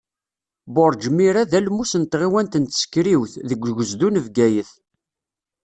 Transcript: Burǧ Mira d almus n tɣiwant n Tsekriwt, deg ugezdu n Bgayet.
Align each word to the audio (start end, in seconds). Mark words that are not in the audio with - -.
Burǧ 0.73 1.01
Mira 1.15 1.43
d 1.51 1.53
almus 1.57 1.93
n 2.01 2.03
tɣiwant 2.11 2.59
n 2.61 2.63
Tsekriwt, 2.65 3.33
deg 3.49 3.61
ugezdu 3.69 4.09
n 4.09 4.21
Bgayet. 4.25 4.71